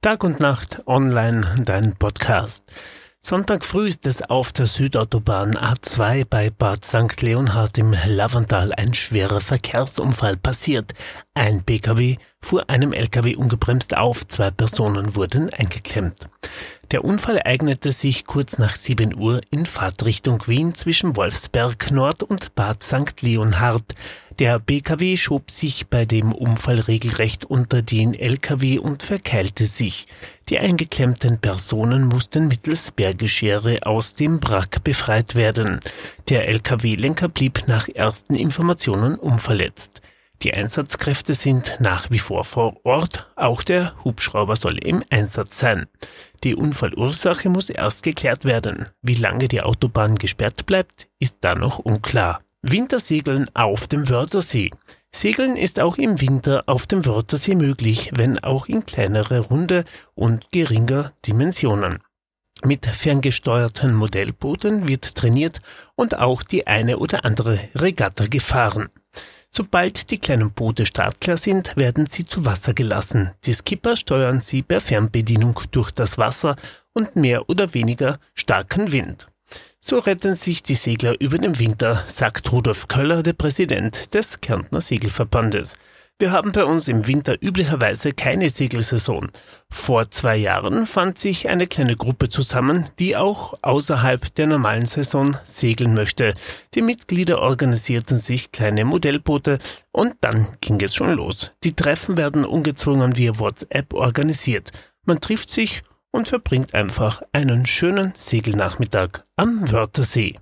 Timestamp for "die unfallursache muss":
46.44-47.70